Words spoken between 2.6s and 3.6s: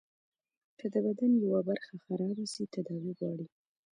تداوي غواړي.